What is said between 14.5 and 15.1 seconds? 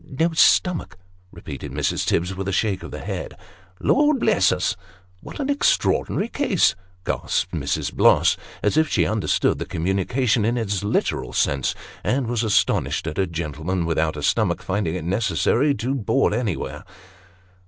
finding it